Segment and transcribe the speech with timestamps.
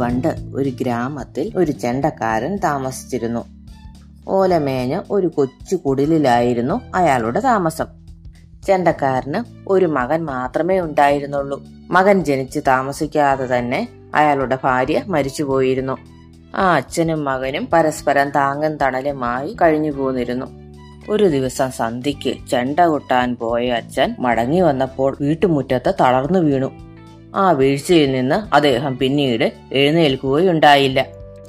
[0.00, 3.44] പണ്ട് ഒരു ഗ്രാമത്തിൽ ഒരു ചെണ്ടക്കാരൻ താമസിച്ചിരുന്നു.
[4.28, 7.86] ഓലമേഞ്ഞ ഒരു കൊച്ചു കുടിലിലായിരുന്നു അയാളുടെ താമസം.
[8.66, 11.62] ചെണ്ടക്കാരന് ഒരു മകൻ മാത്രമേ ഉണ്ടായിരുന്നുള്ളൂ.
[11.90, 15.96] മകൻ ജനിച്ച് താമസിക്കാതെ തന്നെ അയാളുടെ ഭാര്യ മരിച്ചുപോയിരുന്നു.
[16.56, 20.46] ആ അച്ഛനും മകനും പരസ്പരം താങ്ങും തണലുമായി കഴിഞ്ഞു പോന്നിരുന്നു
[21.10, 26.89] ഒരു ദിവസം സന്ധ്യയ്ക്ക് ചെണ്ട കൊട്ടാൻ പോയ അച്ഛൻ മടങ്ങി വന്നപ്പോൾ വീട്ടുമുറ്റത്ത് തളർന്നു വീണു.
[27.34, 31.06] ആ വീഴ്ചയിൽ നിന്ന് അദ്ദേഹം പിന്നീട് എഴുന്നേൽക്കുകയുണ്ടായില്ല.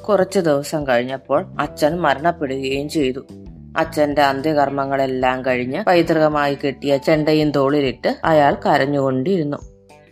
[0.09, 3.19] കുറച്ചു ദിവസം കഴിഞ്ഞപ്പോൾ അച്ഛൻ മരണപ്പെടുകയും ചെയ്തു.
[3.77, 9.57] അച്ഛന്റെ അന്ത്യകർമ്മങ്ങളെല്ലാം കഴിഞ്ഞ് പൈതൃകമായി കിട്ടിയ ചെണ്ടയും തോളിലിട്ട് അയാൾ കരഞ്ഞുകൊണ്ടിരുന്നു.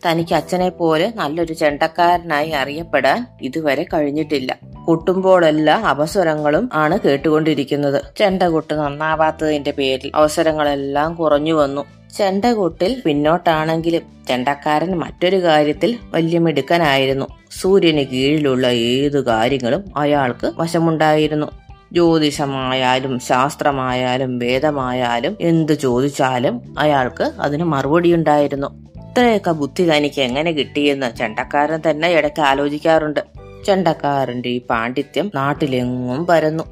[0.06, 4.58] തനിക്ക് അച്ഛനെ പോലെ നല്ലൊരു ചെണ്ടക്കാരനായി അറിയപ്പെടാൻ ഇതുവരെ കഴിഞ്ഞിട്ടില്ല.
[4.86, 8.02] കൊട്ടുമ്പോഴെല്ലാം അവസരങ്ങളും ആണ് കേട്ടുകൊണ്ടിരിക്കുന്നത്.
[8.18, 11.86] ചെണ്ട കൊട്ട് നന്നാവാത്തതിന്റെ പേരിൽ അവസരങ്ങളെല്ലാം കുറഞ്ഞു വന്നു.
[12.18, 21.48] ചെണ്ടകൊട്ടിൽ പിന്നോട്ടാണെങ്കിലും ചെണ്ടക്കാരൻ മറ്റൊരു കാര്യത്തിൽ വലിയ മിടുക്കനായിരുന്നു സൂര്യന് കീഴിലുള്ള ഏതു കാര്യങ്ങളും അയാൾക്ക് വശമുണ്ടായിരുന്നു.
[21.92, 28.68] ജ്യോതിഷമായാലും ശാസ്ത്രമായാലും വേദമായാലും എന്തു ചോദിച്ചാലും അയാൾക്ക് അതിന് മറുപടി ഉണ്ടായിരുന്നു
[29.00, 33.20] ഇത്രയൊക്കെ ബുദ്ധി തനിക്ക് എങ്ങനെ കിട്ടിയെന്ന് ചെണ്ടക്കാരൻ തന്നെ ഇടയ്ക്ക് ആലോചിക്കാറുണ്ട്.
[33.66, 36.64] ചെണ്ടക്കാരന്റെ ഈ പാണ്ഡിത്യം നാട്ടിലെങ്ങും പരന്നു.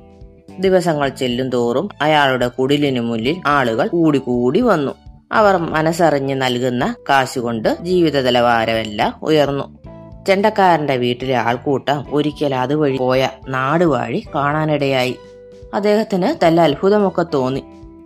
[0.60, 5.07] ദിവസങ്ങൾ ചെല്ലും തോറും അയാളുടെ കുടിലിനു മുന്നിൽ ആളുകൾ കൂടിക്കൂടി വന്നു.
[5.32, 9.78] അവർ മനസ്സറിഞ്ഞ് നൽകുന്ന കാശുകൊണ്ട് ജീവിത നിലവാരമെല്ലാം ഉയർന്നു.
[10.28, 15.16] ചെണ്ടക്കാരന്റെ വീട്ടിലെ ആൾക്കൂട്ടം ഒരിക്കൽ അതുവഴി പോയ നാടുവാഴി കാണാനിടയായി.
[15.74, 17.64] അദ്ദേഹത്തിന് തല്ല അത്ഭുതമൊക്കെ തോന്നി.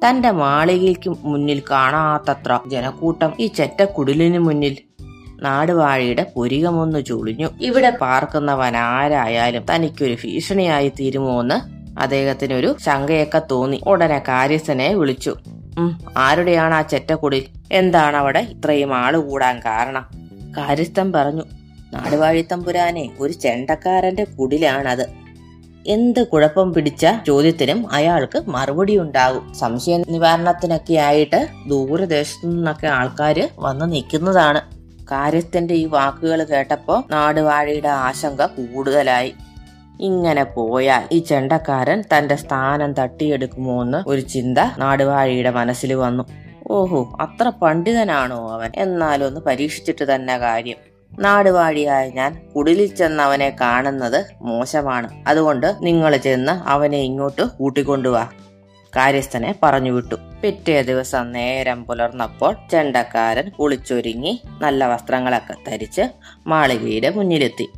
[0.08, 4.78] തന്റെ മാളികയ്ക്ക് മുന്നിൽ കാണാത്തത്ര ജനക്കൂട്ടം ഈ ചെറ്റക്കുടിലിനു മുന്നിൽ.
[5.42, 7.48] നാടുവാഴിയുടെ പുരികമൊന്നു ചുളിഞ്ഞു.
[7.62, 13.82] ഇവിടെ പാർക്കുന്നവൻ ആരായാലും തനിക്കൊരു ഭീഷണിയായി തീരുമോന്ന് അദ്ദേഹത്തിനൊരു ശങ്കയൊക്കെ തോന്നി.
[13.88, 15.36] ഉടനെ കാര്യസ്ഥനെ വിളിച്ചു.
[16.18, 20.06] ആരുടെയാണ് ആ ചെറ്റക്കുടിൽ എന്താണ് അവിടെ ഇത്രയും ആൾ കൂടാൻ കാരണം?
[20.58, 21.44] കാര്യസ്ഥൻ പറഞ്ഞു
[21.94, 25.06] നാടുവാഴിത്തമ്പുരാനെ ഒരു ചെണ്ടക്കാരന്റെ കുടിലാണത്.
[25.88, 29.54] എന്ത് കുഴപ്പം പിടിച്ച ചോദ്യത്തിനും അയാൾക്ക് മറുപടി ഉണ്ടാകും.
[29.54, 34.62] സംശയ നിവാരണത്തിനൊക്കെ ആയിട്ട് ദൂരദേശത്തു നിന്നൊക്കെ ആൾക്കാര് വന്ന് നിൽക്കുന്നതാണ്.
[35.12, 39.34] കാര്യസ്ഥന്റെ ഈ വാക്കുകൾ കേട്ടപ്പോ നാടുവാഴിയുടെ ആശങ്ക കൂടുതലായി.
[40.02, 46.24] ഇങ്ങനെ പോയാൽ ഈ ചെണ്ടക്കാരൻ തന്റെ സ്ഥാനം തട്ടിയെടുക്കുമോ എന്ന് ഒരു ചിന്ത നാടുവാഴിയുടെ മനസ്സിൽ വന്നു.
[46.72, 48.72] ഓഹോ അത്ര പണ്ഡിതനാണോ അവൻ?
[48.76, 50.78] എന്നാലൊന്ന് പരീക്ഷിച്ചിട്ട് തന്നെ കാര്യം.
[51.20, 55.24] നാടുവാഴിയായ ഞാൻ കുടിലിൽ ചെന്ന് അവനെ കാണുന്നത് മോശമാണ്.
[55.28, 58.28] അതുകൊണ്ട് നിങ്ങൾ ചെന്ന് അവനെ ഇങ്ങോട്ട് കൂട്ടിക്കൊണ്ടുവാ
[58.96, 60.16] കാര്യസ്ഥനെ പറഞ്ഞു വിട്ടു.
[60.44, 66.02] പിറ്റേ ദിവസം നേരം പുലർന്നപ്പോൾ ചെണ്ടക്കാരൻ കുളിച്ചൊരുങ്ങി നല്ല വസ്ത്രങ്ങളൊക്കെ ധരിച്ച്
[66.48, 67.70] മാളികയുടെ മുന്നിലെത്തി.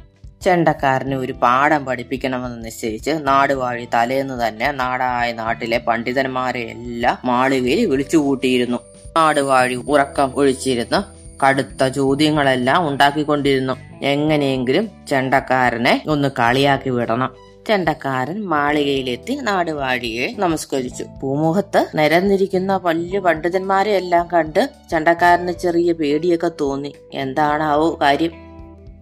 [0.44, 8.78] ചെണ്ടക്കാരന് ഒരു പാഠം പഠിപ്പിക്കണമെന്ന് നിശ്ചയിച്ച് നാടുവാഴി തലേന്ന് തന്നെ നാടായ നാട്ടിലെ പണ്ഡിതന്മാരെ എല്ലാം മാളികയിൽ വിളിച്ചുകൂട്ടിയിരുന്നു.
[9.18, 13.74] നാടുവാഴി ഉറക്കം ഒഴിച്ചിരുന്ന് കടുത്ത ചോദ്യങ്ങളെല്ലാം ഉണ്ടാക്കിക്കൊണ്ടിരുന്നു.
[14.02, 17.36] എങ്ങനെയെങ്കിലും ചെണ്ടക്കാരനെ ഒന്ന് കളിയാക്കി വിടണം.
[17.68, 21.06] ചെണ്ടക്കാരൻ മാളികയിലെത്തി നാടുവാഴിയെ നമസ്കരിച്ചു.
[21.22, 26.96] പൂമുഖത്ത് നിരന്നിരിക്കുന്ന വലിയ പണ്ഡിതന്മാരെ എല്ലാം കണ്ട് ചെണ്ടക്കാരന് ചെറിയ പേടിയൊക്കെ തോന്നി.
[27.14, 28.32] എന്താണാവോ കാര്യം?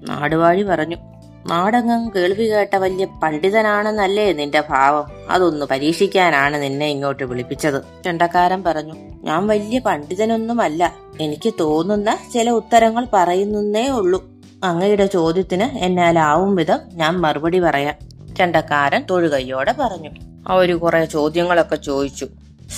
[0.09, 1.10] നാടുവാഴി പറഞ്ഞു.
[1.47, 5.07] നാടകം കേൾവി കേട്ട വലിയ പണ്ഡിതനാണെന്നല്ലേ നിന്റെ ഭാവം?
[5.29, 8.03] അതൊന്ന് പരീക്ഷിക്കാനാണ് നിന്നെ ഇങ്ങോട്ട് വിളിപ്പിച്ചത്.
[8.03, 8.93] ചെണ്ടക്കാരൻ പറഞ്ഞു
[9.23, 10.95] ഞാൻ വലിയ പണ്ഡിതനൊന്നുമല്ല.
[11.21, 14.31] എനിക്ക് തോന്നുന്ന ചില ഉത്തരങ്ങൾ പറയുന്നേ ഉള്ളൂ.
[14.63, 17.95] അങ്ങയുടെ ചോദ്യത്തിന് എന്നാലാവും വിധം ഞാൻ മറുപടി പറയാം.
[18.35, 20.09] ചെണ്ടക്കാരൻ തൊഴുകയ്യോടെ പറഞ്ഞു.
[20.47, 22.27] അവർ കുറെ ചോദ്യങ്ങളൊക്കെ ചോദിച്ചു.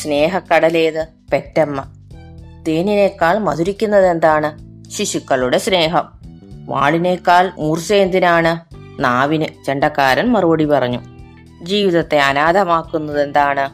[0.03, 1.83] സ്നേഹക്കടലേത് പെറ്റമ്മ?
[2.67, 4.59] തേനിനേക്കാൾ മധുരിക്കുന്നത് എന്താണ്
[4.89, 6.22] ശിശുക്കളുടെ സ്നേഹം.
[6.65, 8.73] വാളിനേക്കാൾ മൂർച്ച എന്തിനാണ്?
[9.01, 10.99] നാവിന് ചെണ്ടക്കാരൻ മറുപടി പറഞ്ഞു.
[11.63, 13.69] ജീവിതത്തെ അനാഥമാക്കുന്നത് എന്താണ്?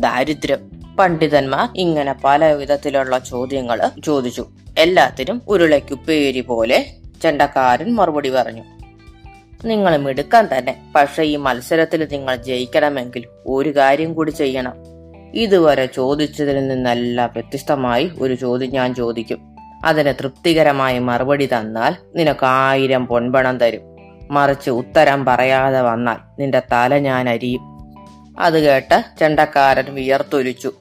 [0.00, 0.70] ദാരിദ്ര്യം.
[0.98, 4.46] പണ്ഡിതന്മാർ ഇങ്ങനെ പല വിധത്തിലുള്ള ചോദ്യങ്ങൾ ചോദിച്ചു.
[4.78, 6.86] എല്ലാത്തിനും ഉരുളയ്ക്കുപ്പേരി പോലെ
[7.22, 8.62] ചെണ്ടക്കാരൻ മറുപടി പറഞ്ഞു.
[9.64, 10.92] നിങ്ങൾ മിടുക്കാൻ തന്നെ.
[10.94, 14.74] പക്ഷെ ഈ മത്സരത്തിൽ നിങ്ങൾ ജയിക്കണമെങ്കിൽ ഒരു കാര്യം കൂടി ചെയ്യണം.
[15.34, 19.49] ഇതുവരെ ചോദിച്ചതിൽ നിന്നെല്ലാം വ്യത്യസ്തമായി ഒരു ചോദ്യം ഞാൻ ചോദിക്കും.
[19.84, 23.80] അതിന് തൃപ്തികരമായ മറുപടി തന്നാൽ നിനക്ക് ആയിരം പൊൻപണം തരും.
[24.30, 27.60] മറിച്ച് ഉത്തരം പറയാതെ വന്നാൽ നിന്റെ തല ഞാൻ അരിയും.
[28.40, 30.72] അത് കേട്ട് ചെണ്ടക്കാരൻ വിയർത്തൊലിച്ചു.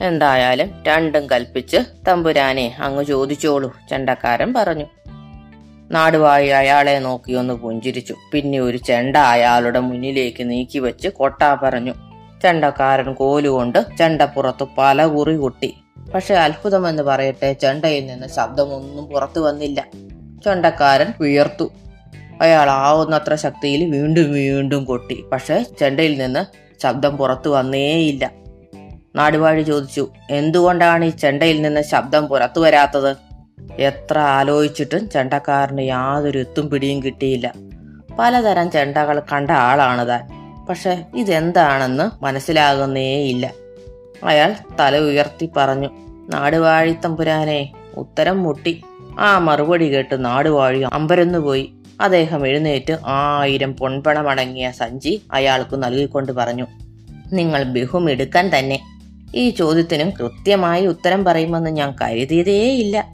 [0.00, 1.76] എന്തായാലും രണ്ടും കൽപ്പിച്ച്
[2.08, 4.84] തമ്പുരാനെ അങ്ങ് ചോദിച്ചോളൂ ചെണ്ടക്കാരൻ പറഞ്ഞു.
[5.90, 8.14] നാടുവായി അയാളെ നോക്കി ഒന്ന് പുഞ്ചിരിച്ചു.
[8.32, 11.94] പിന്നെ ഒരു ചെണ്ട അയാളുടെ മുന്നിലേക്ക് നീക്കി വെച്ച് കൊട്ടാ പറഞ്ഞു.
[12.42, 15.76] ചെണ്ടക്കാരൻ കോലുകൊണ്ട് ചെണ്ടപ്പുറത്ത് പല കുറി കൊട്ടി.
[16.14, 19.86] പക്ഷെ അത്ഭുതമെന്ന് പറയട്ടെ ചെണ്ടയിൽ നിന്ന് ശബ്ദമൊന്നും പുറത്തു വന്നില്ല.
[20.44, 21.72] ചെണ്ടക്കാരൻ വിയർത്തു.
[22.40, 25.24] അയാൾ ആവുന്നത്ര ശക്തിയിൽ വീണ്ടും വീണ്ടും കൊട്ടി.
[25.32, 26.44] പക്ഷെ ചെണ്ടയിൽ നിന്ന്
[26.82, 28.30] ശബ്ദം പുറത്തു വന്നേയില്ല.
[29.16, 33.16] നാടുവാഴി ചോദിച്ചു എന്തുകൊണ്ടാണ് ഈ ചെണ്ടയിൽ നിന്ന് ശബ്ദം പുറത്തു വരാത്തത്?
[33.78, 37.54] എത്ര ആലോചിച്ചിട്ടും ചെണ്ടക്കാരന് യാതൊരു എത്തും പിടിയും കിട്ടിയില്ല.
[38.18, 40.28] പലതരം ചെണ്ടകൾ കണ്ട ആളാണ് താൻ.
[40.66, 43.52] പക്ഷെ ഇതെന്താണെന്ന് മനസ്സിലാകുന്നേയില്ല.
[44.24, 48.82] അയാൾ തല ഉയർത്തി പറഞ്ഞു നാടുവാഴി നാടുവാഴിത്തമ്പുരാനെ ഉത്തരം മുട്ടി.
[49.18, 51.72] ആ മറുപടി കേട്ട് നാടുവാഴി അമ്പരന്നു പോയി.
[52.00, 56.66] അദ്ദേഹം എഴുന്നേറ്റ് ആയിരം പൊൺപണമടങ്ങിയ സഞ്ചി അയാൾക്ക് നൽകിക്കൊണ്ട് പറഞ്ഞു
[57.32, 58.80] നിങ്ങൾ ബഹുമെടുക്കാൻ തന്നെ.
[59.34, 63.04] ഈ ചോദ്യത്തിനും കൃത്യമായി ഉത്തരം പറയുമെന്ന് ഞാൻ കരുതിയതേയില്ല.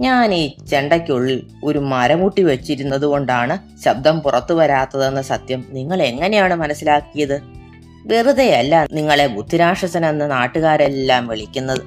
[0.00, 7.59] ഞാൻ ഈ ചെണ്ടയ്ക്കുള്ളിൽ ഒരു മരമുട്ടി വെച്ചിരുന്നത് കൊണ്ടാണ് ശബ്ദം പുറത്തു വരാത്തതെന്ന സത്യം നിങ്ങൾ എങ്ങനെയാണ് മനസ്സിലാക്കിയത്?
[8.06, 11.80] വെറുതെയല്ല നിങ്ങളെ ബുദ്ധിരാക്ഷസൻ എന്ന നാട്ടുകാരെല്ലാം വിളിക്കുന്നത്.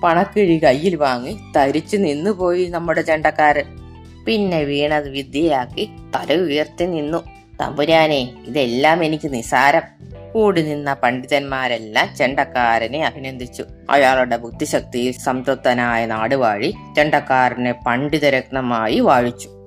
[0.00, 3.64] പണക്കിഴി കയ്യിൽ വാങ്ങി തരിച്ചു നിന്നുപോയി നമ്മുടെ ചെണ്ടക്കാരൻ.
[4.24, 7.24] പിന്നെ വീണത് വിദ്യയാക്കി തല ഉയർത്തി നിന്നു.
[7.60, 9.82] തമ്പുരാനെ ഇതെല്ലാം എനിക്ക് നിസാരം.
[10.32, 13.64] കൂടി നിന്ന പണ്ഡിതന്മാരെല്ലാം ചെണ്ടക്കാരനെ അഭിനന്ദിച്ചു.
[13.90, 19.61] അയാളുടെ ബുദ്ധിശക്തിയിൽ സംതൃപ്തനായ നാടുവാഴി ചെണ്ടക്കാരനെ പണ്ഡിതരത്നമായി വാഴിച്ചു.